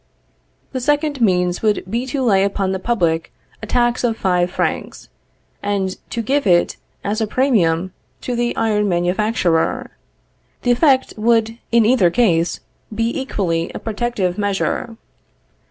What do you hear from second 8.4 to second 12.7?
iron manufacturer. The effect would in either case